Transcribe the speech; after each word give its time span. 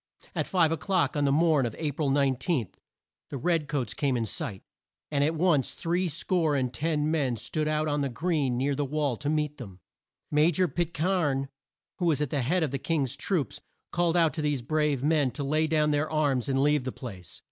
At 0.33 0.47
five 0.47 0.71
o'clock, 0.71 1.15
on 1.15 1.25
the 1.25 1.31
morn 1.31 1.63
of 1.67 1.75
A 1.77 1.91
pril 1.91 2.11
19, 2.11 2.69
the 3.29 3.37
red 3.37 3.67
coats 3.67 3.93
came 3.93 4.17
in 4.17 4.25
sight, 4.25 4.63
and 5.11 5.23
at 5.23 5.35
once 5.35 5.73
three 5.73 6.09
score 6.09 6.55
and 6.55 6.73
ten 6.73 7.11
men 7.11 7.35
stood 7.35 7.67
out 7.67 7.87
on 7.87 8.01
the 8.01 8.09
green 8.09 8.57
near 8.57 8.73
the 8.73 8.83
wall 8.83 9.15
to 9.17 9.29
meet 9.29 9.57
them. 9.57 9.79
Ma 10.31 10.47
jor 10.49 10.67
Pit 10.67 10.95
cairn 10.95 11.49
who 11.99 12.05
was 12.07 12.19
at 12.19 12.31
the 12.31 12.41
head 12.41 12.63
of 12.63 12.71
the 12.71 12.79
King's 12.79 13.15
troops 13.15 13.61
called 13.91 14.17
out 14.17 14.33
to 14.33 14.41
these 14.41 14.63
brave 14.63 15.03
men 15.03 15.29
to 15.29 15.43
lay 15.43 15.67
down 15.67 15.91
their 15.91 16.09
arms 16.09 16.49
and 16.49 16.63
leave 16.63 16.83
the 16.83 16.91
place. 16.91 17.39